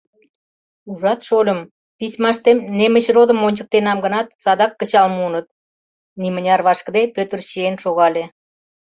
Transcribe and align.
—Ужат, 0.89 1.19
шольым, 1.27 1.59
письмаштем 1.97 2.57
Немычродым 2.77 3.39
ончыктенам 3.47 3.97
гынат, 4.05 4.27
садак 4.43 4.71
кычал 4.79 5.07
муыныт,— 5.15 5.47
нимыняр 6.21 6.61
вашкыде, 6.67 7.03
Пӧтыр 7.15 7.39
чиен 7.49 7.75
шогале. 7.83 8.23